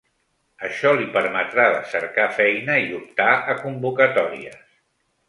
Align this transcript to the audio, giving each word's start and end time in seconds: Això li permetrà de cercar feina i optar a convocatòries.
Això 0.67 0.93
li 0.99 1.03
permetrà 1.17 1.65
de 1.75 1.83
cercar 1.91 2.25
feina 2.39 2.79
i 2.87 2.91
optar 3.01 3.29
a 3.55 3.59
convocatòries. 3.63 4.59